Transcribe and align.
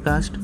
podcast. 0.00 0.36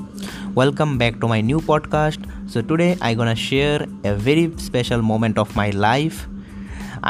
Welcome 0.55 0.99
back 0.99 1.21
to 1.21 1.29
my 1.29 1.41
new 1.41 1.61
podcast. 1.61 2.21
So 2.51 2.63
today 2.63 2.97
I 3.01 3.15
gonna 3.15 3.35
share 3.35 3.87
a 4.05 4.15
very 4.15 4.53
special 4.59 5.03
moment 5.03 5.39
of 5.39 5.55
my 5.57 5.71
life. 5.71 6.27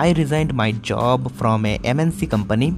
I 0.04 0.12
resigned 0.12 0.54
my 0.54 0.72
job 0.72 1.32
from 1.32 1.66
a 1.66 1.78
MNC 1.78 2.30
company 2.30 2.74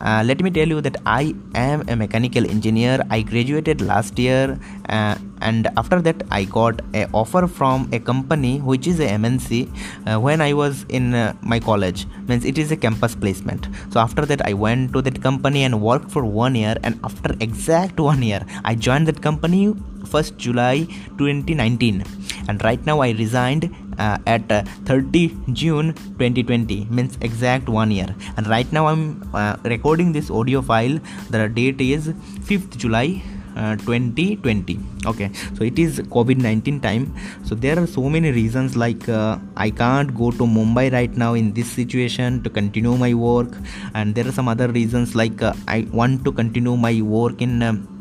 uh, 0.00 0.22
let 0.24 0.42
me 0.42 0.50
tell 0.50 0.68
you 0.68 0.80
that 0.80 0.96
I 1.06 1.34
am 1.54 1.88
a 1.88 1.96
mechanical 1.96 2.48
engineer. 2.48 3.04
I 3.10 3.22
graduated 3.22 3.80
last 3.80 4.18
year, 4.18 4.58
uh, 4.88 5.16
and 5.40 5.68
after 5.76 6.00
that, 6.02 6.22
I 6.30 6.44
got 6.44 6.80
a 6.94 7.06
offer 7.12 7.46
from 7.46 7.88
a 7.92 8.00
company 8.00 8.58
which 8.60 8.86
is 8.86 9.00
a 9.00 9.06
MNC 9.06 9.68
uh, 10.06 10.20
when 10.20 10.40
I 10.40 10.52
was 10.52 10.84
in 10.88 11.14
uh, 11.14 11.34
my 11.42 11.60
college. 11.60 12.06
Means 12.26 12.44
it 12.44 12.58
is 12.58 12.72
a 12.72 12.76
campus 12.76 13.14
placement. 13.14 13.68
So 13.90 14.00
after 14.00 14.26
that, 14.26 14.44
I 14.44 14.54
went 14.54 14.92
to 14.94 15.02
that 15.02 15.22
company 15.22 15.62
and 15.62 15.80
worked 15.80 16.10
for 16.10 16.24
one 16.24 16.54
year. 16.54 16.76
And 16.82 16.98
after 17.04 17.34
exact 17.40 18.00
one 18.10 18.22
year, 18.22 18.44
I 18.64 18.74
joined 18.74 19.08
that 19.08 19.22
company 19.22 19.74
first 20.06 20.36
July 20.36 20.86
2019 21.18 22.04
and 22.48 22.62
right 22.64 22.84
now 22.84 23.00
I 23.00 23.10
resigned 23.12 23.74
uh, 23.98 24.18
at 24.26 24.50
uh, 24.50 24.62
30 24.84 25.36
June 25.52 25.94
2020 26.18 26.86
means 26.90 27.18
exact 27.20 27.68
one 27.68 27.90
year. 27.90 28.14
And 28.36 28.46
right 28.46 28.70
now 28.72 28.86
I'm 28.86 29.28
uh, 29.34 29.56
recording 29.64 30.12
this 30.12 30.30
audio 30.30 30.62
file. 30.62 30.98
The 31.30 31.48
date 31.48 31.80
is 31.80 32.08
5th 32.08 32.76
July 32.76 33.22
uh, 33.56 33.76
2020 33.76 34.78
okay. 35.06 35.30
So 35.54 35.64
it 35.64 35.78
is 35.78 36.00
covid-19 36.00 36.82
time. 36.82 37.14
So 37.44 37.54
there 37.54 37.78
are 37.78 37.86
so 37.86 38.08
many 38.08 38.30
reasons 38.30 38.76
like 38.76 39.08
uh, 39.08 39.38
i 39.56 39.70
can't 39.70 40.14
go 40.14 40.30
to 40.30 40.44
mumbai 40.56 40.92
right 40.92 41.14
now 41.16 41.34
in 41.34 41.52
this 41.52 41.70
situation 41.70 42.42
to 42.42 42.50
continue 42.50 42.96
my 42.96 43.14
work. 43.14 43.56
And 43.94 44.14
there 44.14 44.26
are 44.26 44.32
some 44.32 44.48
other 44.48 44.68
reasons 44.68 45.14
like 45.14 45.42
uh, 45.42 45.54
i 45.68 45.86
want 45.92 46.24
to 46.24 46.32
continue 46.32 46.76
my 46.76 47.00
work 47.02 47.42
in 47.42 47.62
um, 47.62 47.91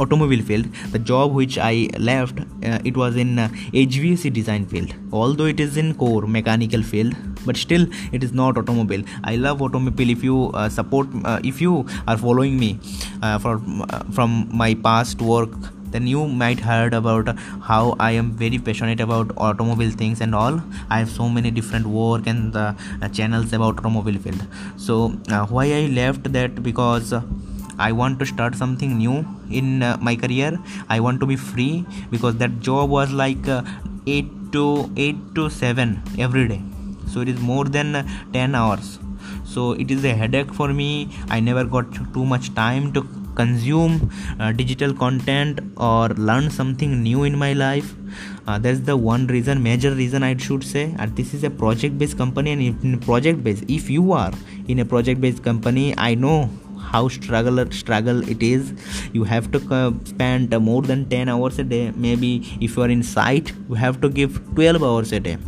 automobile 0.00 0.42
field 0.42 0.66
the 0.92 0.98
job 0.98 1.32
which 1.32 1.58
i 1.58 1.88
left 1.98 2.40
uh, 2.40 2.78
it 2.84 2.96
was 2.96 3.16
in 3.16 3.38
uh, 3.38 3.48
hvac 3.72 4.32
design 4.32 4.66
field. 4.66 4.94
Although 5.12 5.46
it 5.46 5.60
is 5.60 5.76
in 5.76 5.94
core 5.94 6.26
mechanical 6.26 6.82
field 6.82 7.14
but 7.44 7.56
still 7.56 7.86
it 8.12 8.22
is 8.22 8.32
not 8.32 8.56
automobile. 8.56 9.02
I 9.24 9.36
love 9.36 9.62
automobile. 9.62 10.10
If 10.10 10.22
you 10.22 10.50
uh, 10.54 10.68
support 10.68 11.08
uh, 11.24 11.40
if 11.42 11.60
you 11.60 11.86
are 12.06 12.16
following 12.16 12.58
me 12.58 12.78
uh, 13.22 13.38
from 13.38 13.82
uh, 13.88 14.02
from 14.16 14.48
my 14.52 14.74
past 14.74 15.20
work 15.20 15.50
then 15.94 16.06
you 16.06 16.26
might 16.26 16.58
heard 16.58 16.94
about 16.98 17.26
how 17.70 17.94
i 18.00 18.10
am 18.18 18.28
very 18.42 18.58
passionate 18.66 19.00
about 19.06 19.32
automobile 19.36 19.90
things 19.90 20.22
and 20.22 20.34
all. 20.34 20.62
I 20.88 21.00
have 21.00 21.10
so 21.10 21.28
many 21.28 21.50
different 21.50 21.86
work 21.86 22.26
and 22.26 22.56
uh, 22.56 22.72
channels 23.12 23.52
about 23.52 23.78
automobile 23.78 24.18
field. 24.18 24.46
So 24.78 25.08
why 25.56 25.66
i 25.80 25.86
left 26.00 26.32
that? 26.32 26.62
Because 26.62 27.12
I 27.78 27.92
want 27.92 28.18
to 28.20 28.26
start 28.26 28.54
something 28.54 28.96
new 28.96 29.26
in 29.52 29.82
uh, 29.82 29.96
my 30.00 30.16
career. 30.16 30.58
I 30.88 31.00
want 31.00 31.20
to 31.20 31.26
be 31.26 31.36
free 31.36 31.84
because 32.10 32.36
that 32.36 32.60
job 32.60 32.90
was 32.90 33.12
like 33.12 33.48
uh, 33.48 33.62
8 34.06 34.52
to 34.52 34.90
8 34.96 35.34
to 35.36 35.48
7 35.50 36.02
every 36.18 36.48
day. 36.48 36.62
So 37.08 37.20
it 37.20 37.28
is 37.28 37.40
more 37.40 37.64
than 37.64 37.96
uh, 37.96 38.06
10 38.32 38.54
hours. 38.54 38.98
So 39.44 39.72
it 39.72 39.90
is 39.90 40.04
a 40.04 40.14
headache 40.14 40.52
for 40.52 40.72
me. 40.72 41.10
I 41.28 41.40
never 41.40 41.64
got 41.64 41.92
too 42.14 42.24
much 42.24 42.54
time 42.54 42.92
to 42.94 43.06
consume 43.34 44.10
uh, 44.38 44.52
digital 44.52 44.94
content 44.94 45.60
or 45.76 46.08
learn 46.10 46.50
something 46.50 47.02
new 47.02 47.24
in 47.24 47.36
my 47.36 47.52
life 47.52 47.94
uh, 48.46 48.58
that's 48.58 48.80
the 48.80 48.96
one 48.96 49.26
reason 49.26 49.62
major 49.62 49.92
reason 49.94 50.22
i 50.22 50.36
should 50.36 50.62
say 50.62 50.94
and 50.98 51.16
this 51.16 51.32
is 51.34 51.44
a 51.44 51.50
project 51.50 51.96
based 51.98 52.18
company 52.18 52.52
and 52.52 52.84
in 52.84 52.98
project 53.00 53.42
based 53.42 53.64
if 53.68 53.88
you 53.88 54.12
are 54.12 54.32
in 54.68 54.80
a 54.80 54.84
project 54.84 55.20
based 55.20 55.42
company 55.42 55.94
i 55.96 56.14
know 56.14 56.50
how 56.90 57.08
struggle 57.08 57.64
struggle 57.70 58.28
it 58.28 58.42
is. 58.42 58.72
You 59.12 59.24
have 59.24 59.50
to 59.52 59.60
uh, 59.74 59.92
spend 60.04 60.58
more 60.58 60.82
than 60.82 61.08
10 61.08 61.28
hours 61.28 61.58
a 61.58 61.64
day. 61.64 61.92
Maybe 61.96 62.32
if 62.60 62.76
you 62.76 62.82
are 62.82 62.88
in 62.88 63.02
site 63.02 63.52
you 63.68 63.74
have 63.74 64.00
to 64.00 64.08
give 64.08 64.40
12 64.54 64.82
hours 64.82 65.12
a 65.12 65.20
day. 65.20 65.38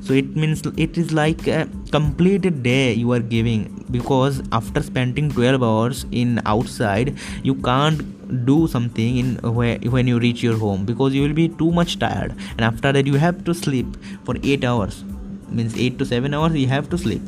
So 0.00 0.12
it 0.12 0.36
means 0.36 0.62
it 0.76 0.98
is 0.98 1.12
like 1.12 1.46
a 1.46 1.66
complete 1.90 2.62
day 2.62 2.92
you 2.92 3.12
are 3.12 3.20
giving 3.20 3.62
because 3.90 4.42
after 4.52 4.82
spending 4.82 5.30
12 5.30 5.62
hours 5.62 6.04
in 6.10 6.42
outside 6.44 7.16
you 7.42 7.54
can't 7.54 8.02
do 8.44 8.66
something 8.66 9.16
in 9.16 9.36
where 9.60 9.78
when 9.94 10.06
you 10.06 10.18
reach 10.18 10.42
your 10.42 10.58
home 10.58 10.84
because 10.84 11.14
you 11.14 11.22
will 11.22 11.38
be 11.38 11.48
too 11.48 11.70
much 11.70 11.98
tired 11.98 12.34
and 12.50 12.66
after 12.68 12.92
that 12.92 13.06
you 13.06 13.14
have 13.14 13.44
to 13.44 13.54
sleep 13.54 13.96
for 14.24 14.36
8 14.42 14.64
hours. 14.64 15.04
Means 15.48 15.78
8 15.78 15.98
to 15.98 16.04
7 16.04 16.34
hours 16.34 16.54
you 16.54 16.66
have 16.66 16.90
to 16.90 16.98
sleep 16.98 17.22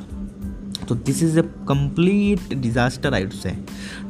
so 0.86 0.94
this 0.94 1.20
is 1.22 1.36
a 1.36 1.42
complete 1.72 2.60
disaster 2.60 3.10
i 3.12 3.20
would 3.22 3.32
say. 3.32 3.56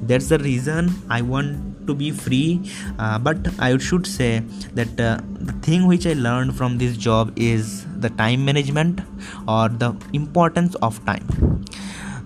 That's 0.02 0.28
the 0.28 0.38
reason 0.38 0.90
i 1.08 1.22
want 1.22 1.86
to 1.86 1.94
be 1.94 2.10
free. 2.10 2.60
Uh, 2.98 3.18
but 3.18 3.38
i 3.58 3.76
should 3.78 4.06
say 4.06 4.40
that 4.74 5.00
uh, 5.00 5.18
the 5.50 5.54
thing 5.66 5.86
which 5.86 6.06
i 6.06 6.12
learned 6.12 6.56
from 6.56 6.78
this 6.78 6.96
job 6.96 7.32
is 7.36 7.86
the 8.06 8.10
time 8.10 8.44
management 8.44 9.00
or 9.48 9.68
the 9.68 9.94
importance 10.12 10.74
of 10.76 11.04
time. 11.06 11.26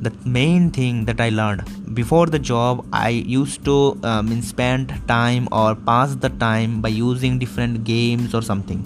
The 0.03 0.13
main 0.25 0.71
thing 0.71 1.05
that 1.05 1.21
i 1.21 1.29
learned 1.29 1.95
before 1.95 2.27
the 2.27 2.39
job 2.39 2.85
i 2.93 3.11
used 3.11 3.65
to 3.67 3.77
um, 4.03 4.41
spend 4.41 4.95
time 5.07 5.49
or 5.53 5.75
pass 5.75 6.15
the 6.15 6.31
time 6.31 6.81
by 6.81 6.89
using 6.89 7.39
different 7.39 7.85
games 7.85 8.35
or 8.35 8.43
something. 8.43 8.83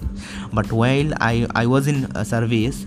But 0.53 0.71
while 0.71 1.13
i 1.21 1.47
i 1.55 1.65
was 1.65 1.87
in 1.87 1.99
service 2.25 2.85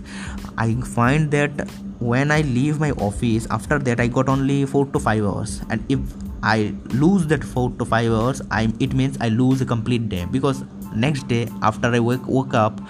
i 0.59 0.75
find 0.97 1.31
that 1.31 1.69
when 2.01 2.31
i 2.31 2.41
leave 2.43 2.79
my 2.79 2.91
office 2.93 3.47
after 3.51 3.79
that 3.79 3.99
i 3.99 4.07
got 4.07 4.29
only 4.29 4.65
4 4.65 4.87
to 4.87 4.99
5 4.99 5.25
hours. 5.25 5.61
And 5.71 5.85
if 5.89 5.99
i 6.43 6.73
lose 6.91 7.27
that 7.27 7.43
4 7.43 7.73
to 7.79 7.85
5 7.85 8.13
hours 8.13 8.43
i 8.51 8.73
it 8.79 8.95
means 8.95 9.19
i 9.21 9.29
lose 9.29 9.61
a 9.61 9.67
complete 9.67 10.09
day. 10.09 10.25
Because 10.31 10.65
next 10.95 11.27
day 11.29 11.49
after 11.63 11.89
i 11.89 11.99
wake, 11.99 12.27
woke 12.27 12.55
up 12.55 12.81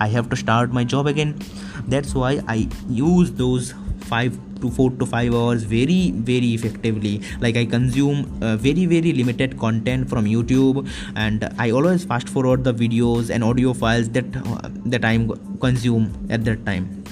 i 0.00 0.08
have 0.08 0.28
to 0.30 0.36
start 0.36 0.72
my 0.72 0.84
job 0.84 1.06
again. 1.06 1.38
That's 1.86 2.14
why 2.14 2.42
i 2.48 2.68
use 2.88 3.30
those 3.32 3.72
5 4.00 4.38
to 4.62 4.70
4 4.70 4.90
to 4.98 5.06
5 5.06 5.34
hours 5.34 5.62
very 5.62 6.10
very 6.10 6.52
effectively. 6.54 7.22
Like 7.40 7.56
i 7.56 7.64
consume 7.64 8.26
uh, 8.42 8.56
very 8.56 8.86
very 8.86 9.12
limited 9.12 9.58
content 9.60 10.10
from 10.10 10.24
youtube. 10.24 10.88
And 11.14 11.48
i 11.56 11.70
always 11.70 12.04
fast 12.04 12.28
forward 12.28 12.64
the 12.64 12.74
videos 12.74 13.30
and 13.30 13.44
audio 13.44 13.74
files 13.74 14.08
that 14.10 14.36
uh, 14.36 14.68
that 14.86 15.04
i 15.04 15.18
consume 15.60 16.12
at 16.30 16.44
that 16.44 16.66
time 16.66 17.05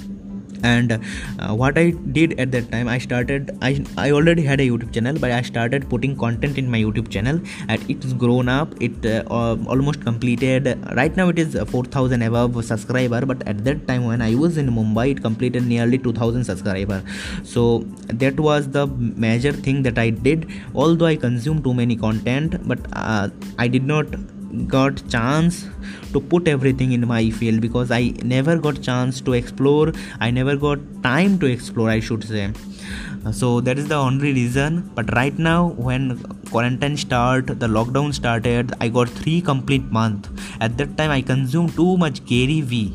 and 0.72 0.92
uh, 0.92 1.54
what 1.62 1.78
i 1.78 1.90
did 2.18 2.38
at 2.44 2.50
that 2.56 2.70
time 2.74 2.88
i 2.88 2.98
started 2.98 3.56
i 3.62 3.72
i 3.96 4.10
already 4.10 4.42
had 4.50 4.60
a 4.60 4.68
youtube 4.70 4.92
channel 4.96 5.16
but 5.24 5.30
i 5.30 5.42
started 5.42 5.88
putting 5.88 6.16
content 6.24 6.58
in 6.62 6.70
my 6.74 6.80
youtube 6.84 7.08
channel 7.10 7.40
and 7.68 7.90
it's 7.90 8.12
grown 8.12 8.48
up. 8.48 8.74
It 8.80 9.04
uh, 9.06 9.22
almost 9.28 10.02
completed 10.02 10.66
right 10.96 11.16
now 11.16 11.28
it 11.28 11.38
is 11.38 11.56
4000 11.72 12.22
above 12.22 12.64
subscriber 12.64 13.24
but 13.26 13.46
at 13.46 13.64
that 13.64 13.86
time 13.88 14.04
when 14.04 14.22
i 14.22 14.34
was 14.34 14.56
in 14.56 14.68
mumbai 14.68 15.10
it 15.12 15.22
completed 15.22 15.66
nearly 15.66 15.98
2000 15.98 16.44
subscriber. 16.44 17.02
So 17.42 17.84
that 18.08 18.38
was 18.38 18.68
the 18.68 18.86
major 18.86 19.52
thing 19.52 19.82
that 19.82 19.98
i 19.98 20.10
did. 20.10 20.46
Although 20.74 21.06
i 21.06 21.16
consumed 21.16 21.64
too 21.64 21.74
many 21.74 21.96
content 21.96 22.56
but 22.66 22.78
uh, 22.92 23.28
i 23.58 23.68
did 23.68 23.84
not 23.84 24.06
got 24.68 25.02
chance 25.08 25.66
to 26.12 26.20
put 26.20 26.48
everything 26.48 26.92
in 26.92 27.06
my 27.06 27.30
field 27.30 27.60
because 27.60 27.90
i 27.90 28.02
never 28.34 28.56
got 28.56 28.80
chance 28.82 29.20
to 29.20 29.32
explore. 29.32 29.92
I 30.20 30.30
never 30.30 30.56
got 30.56 30.78
time 31.02 31.38
to 31.40 31.46
explore 31.46 31.90
i 31.90 32.00
should 32.00 32.24
say. 32.24 32.52
Uh, 33.24 33.32
so 33.32 33.60
that 33.60 33.78
is 33.78 33.88
the 33.88 33.94
only 33.94 34.32
reason. 34.32 34.90
But 34.94 35.12
right 35.14 35.38
now 35.38 35.68
when 35.88 36.18
quarantine 36.50 36.96
start 36.96 37.46
the 37.46 37.66
lockdown 37.66 38.14
started 38.14 38.72
i 38.80 38.88
got 38.88 39.08
3 39.08 39.40
complete 39.40 39.90
month. 39.90 40.28
At 40.60 40.78
that 40.78 40.96
time 40.96 41.10
i 41.10 41.20
consumed 41.20 41.74
too 41.74 41.96
much 41.96 42.24
gary 42.24 42.60
vee 42.60 42.94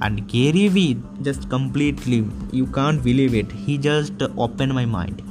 and 0.00 0.26
gary 0.28 0.68
vee 0.68 0.96
just 1.22 1.48
completely 1.48 2.24
you 2.50 2.66
can't 2.66 3.02
believe 3.02 3.34
it. 3.34 3.50
He 3.50 3.78
just 3.78 4.22
opened 4.36 4.74
my 4.74 4.84
mind 4.84 5.22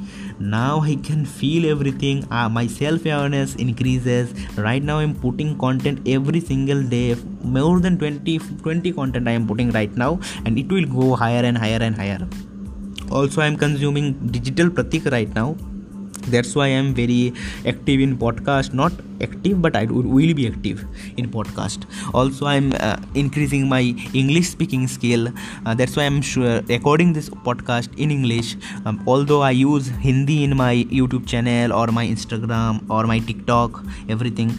now 0.42 0.82
i 0.82 0.96
can 0.96 1.26
feel 1.26 1.70
everything. 1.70 2.26
Uh, 2.32 2.50
my 2.50 2.68
self 2.68 3.06
awareness 3.06 3.56
increases. 3.56 4.34
Right 4.58 4.84
now 4.84 5.00
i'm 5.00 5.16
putting 5.16 5.58
content 5.58 6.00
every 6.08 6.40
single 6.40 6.84
day. 6.84 7.16
More 7.44 7.80
than 7.80 7.98
20 7.98 8.40
20 8.40 8.92
content 8.94 9.28
i 9.28 9.32
am 9.32 9.48
putting 9.48 9.72
right 9.72 9.96
now 9.96 10.20
and 10.46 10.58
it 10.58 10.72
will 10.72 10.86
go 10.86 11.16
higher 11.16 11.44
and 11.44 11.58
higher 11.58 11.82
and 11.82 11.96
higher. 11.96 12.28
Also 13.12 13.42
i'm 13.42 13.58
consuming 13.58 14.14
digital 14.28 14.70
pratik 14.70 15.12
right 15.12 15.34
now 15.36 15.56
that's 16.28 16.56
why 16.56 16.68
i'm 16.68 16.94
very 16.94 17.34
active 17.66 18.00
in 18.00 18.18
podcast. 18.18 18.74
Not 18.74 18.92
active 19.22 19.62
but 19.62 19.76
i 19.76 19.86
will 19.86 20.34
be 20.34 20.48
active 20.48 20.86
in 21.18 21.30
podcast. 21.30 21.86
Also 22.14 22.46
i'm 22.46 22.74
uh, 22.74 22.98
increasing 23.16 23.68
my 23.70 23.82
english 24.14 24.50
speaking 24.50 24.88
skill. 24.88 25.30
Uh, 25.66 25.74
that's 25.74 25.96
why 25.96 26.04
i'm 26.04 26.22
sure 26.22 26.62
recording 26.62 27.14
this 27.14 27.30
podcast 27.30 27.98
in 27.98 28.12
english. 28.12 28.56
Um, 28.86 29.02
although 29.08 29.42
i 29.42 29.52
use 29.52 29.88
hindi 29.88 30.44
in 30.44 30.56
my 30.58 30.76
youtube 31.00 31.28
channel 31.28 31.74
or 31.74 31.88
my 31.88 32.06
instagram 32.06 32.90
or 32.90 33.06
my 33.06 33.20
tiktok 33.20 33.84
everything. 34.10 34.54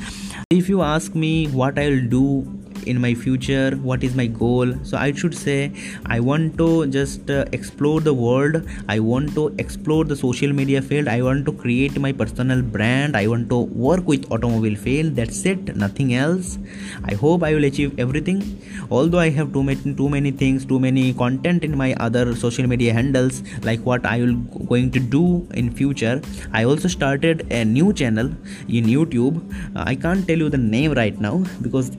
If 0.50 0.68
you 0.68 0.82
ask 0.82 1.14
me 1.14 1.46
what 1.48 1.78
i'll 1.78 2.04
do 2.08 2.61
in 2.84 3.00
my 3.00 3.14
future 3.14 3.70
what 3.90 4.04
is 4.04 4.14
my 4.14 4.26
goal? 4.26 4.74
So 4.82 4.96
i 4.96 5.12
should 5.12 5.36
say 5.36 5.72
i 6.06 6.20
want 6.20 6.58
to 6.58 6.86
just 6.86 7.30
uh, 7.30 7.44
explore 7.52 8.00
the 8.00 8.14
world. 8.14 8.66
I 8.88 8.98
want 8.98 9.34
to 9.34 9.54
explore 9.58 10.04
the 10.04 10.16
social 10.16 10.52
media 10.52 10.82
field. 10.82 11.08
I 11.08 11.22
want 11.22 11.46
to 11.46 11.52
create 11.52 11.98
my 11.98 12.12
personal 12.12 12.62
brand. 12.62 13.16
I 13.16 13.26
want 13.26 13.48
to 13.50 13.58
work 13.88 14.06
with 14.06 14.30
automobile 14.30 14.76
field. 14.76 15.16
That's 15.16 15.44
it 15.46 15.76
nothing 15.76 16.14
else. 16.14 16.58
I 17.04 17.14
hope 17.14 17.42
i 17.42 17.54
will 17.54 17.64
achieve 17.64 17.98
everything. 17.98 18.42
Although 18.90 19.18
i 19.18 19.28
have 19.30 19.52
too 19.52 19.62
many 19.62 19.94
too 19.94 20.08
many 20.08 20.30
things 20.30 20.64
too 20.64 20.78
many 20.78 21.12
content 21.12 21.64
in 21.64 21.76
my 21.76 21.94
other 22.06 22.24
social 22.36 22.66
media 22.72 22.92
handles 22.98 23.42
like 23.68 23.80
what 23.90 24.06
i 24.12 24.18
will 24.22 24.34
going 24.72 24.90
to 24.96 25.00
do 25.16 25.24
in 25.62 25.70
future 25.80 26.14
i 26.60 26.64
also 26.64 26.88
started 26.88 27.46
a 27.50 27.64
new 27.64 27.92
channel 27.92 28.30
in 28.68 28.90
youtube. 28.96 29.36
Uh, 29.76 29.84
i 29.86 29.94
can't 29.94 30.26
tell 30.26 30.38
you 30.38 30.48
the 30.48 30.58
name 30.58 30.92
right 30.92 31.20
now 31.20 31.36
because 31.62 31.90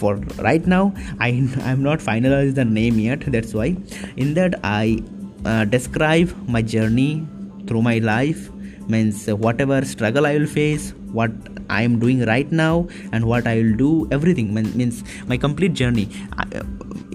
for 0.00 0.16
right 0.38 0.66
now 0.66 0.92
i 1.20 1.28
i'm 1.70 1.82
not 1.82 1.98
finalized 1.98 2.54
the 2.54 2.64
name 2.64 2.98
yet 2.98 3.20
that's 3.26 3.54
why. 3.54 3.76
In 4.16 4.34
that 4.34 4.60
i 4.64 5.02
uh, 5.44 5.64
describe 5.64 6.34
my 6.48 6.62
journey 6.62 7.26
through 7.66 7.82
my 7.82 7.98
life 7.98 8.50
means 8.88 9.26
whatever 9.28 9.84
struggle 9.84 10.26
i 10.26 10.36
will 10.38 10.46
face 10.46 10.92
what 11.12 11.30
i 11.68 11.82
am 11.82 11.98
doing 11.98 12.24
right 12.24 12.50
now 12.52 12.86
and 13.12 13.24
what 13.24 13.46
i 13.46 13.56
will 13.56 13.76
do 13.76 14.08
everything. 14.10 14.54
Means 14.54 15.02
my 15.26 15.36
complete 15.36 15.74
journey. 15.74 16.08
Uh, 16.38 16.62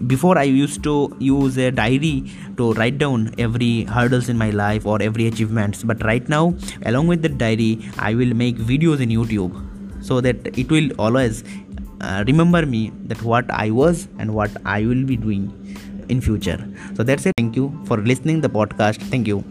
before 0.07 0.37
i 0.37 0.43
used 0.43 0.83
to 0.83 1.15
use 1.19 1.57
a 1.57 1.71
diary 1.71 2.31
to 2.57 2.73
write 2.73 2.97
down 2.97 3.33
every 3.37 3.83
hurdles 3.83 4.29
in 4.29 4.37
my 4.37 4.49
life 4.49 4.85
or 4.85 5.01
every 5.01 5.27
achievements 5.27 5.83
but 5.83 6.03
right 6.03 6.27
now 6.27 6.53
along 6.85 7.07
with 7.07 7.21
the 7.21 7.29
diary 7.29 7.79
i 7.99 8.13
will 8.13 8.33
make 8.33 8.57
videos 8.57 8.99
in 8.99 9.09
youtube 9.09 9.53
so 10.03 10.19
that 10.19 10.47
it 10.57 10.71
will 10.71 10.89
always 10.97 11.43
uh, 12.01 12.24
remember 12.27 12.65
me 12.65 12.92
that 13.06 13.21
what 13.24 13.50
i 13.51 13.69
was 13.69 14.07
and 14.19 14.33
what 14.33 14.51
i 14.65 14.86
will 14.86 15.06
be 15.06 15.18
doing 15.18 15.45
in 16.09 16.19
future. 16.19 16.59
So 16.95 17.03
that's 17.03 17.25
it. 17.25 17.33
Thank 17.38 17.56
you 17.56 17.71
for 17.86 17.98
listening 17.98 18.42
the 18.42 18.50
podcast. 18.50 19.01
Thank 19.13 19.27
you 19.27 19.44